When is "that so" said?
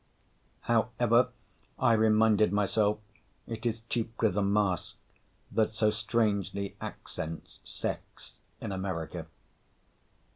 5.51-5.91